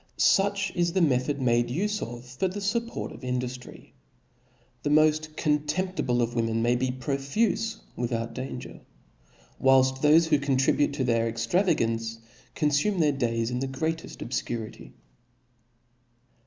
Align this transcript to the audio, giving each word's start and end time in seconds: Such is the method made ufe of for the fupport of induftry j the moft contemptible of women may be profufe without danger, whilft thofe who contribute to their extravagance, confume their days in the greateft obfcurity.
Such 0.17 0.71
is 0.75 0.93
the 0.93 0.99
method 1.03 1.39
made 1.39 1.67
ufe 1.67 2.01
of 2.01 2.25
for 2.25 2.47
the 2.47 2.59
fupport 2.59 3.13
of 3.13 3.21
induftry 3.21 3.81
j 3.83 3.93
the 4.81 4.89
moft 4.89 5.35
contemptible 5.35 6.23
of 6.23 6.33
women 6.33 6.63
may 6.63 6.75
be 6.75 6.89
profufe 6.89 7.77
without 7.95 8.33
danger, 8.33 8.81
whilft 9.61 9.99
thofe 10.01 10.25
who 10.29 10.39
contribute 10.39 10.93
to 10.93 11.03
their 11.03 11.27
extravagance, 11.29 12.17
confume 12.55 12.97
their 12.99 13.11
days 13.11 13.51
in 13.51 13.59
the 13.59 13.67
greateft 13.67 14.25
obfcurity. 14.27 14.93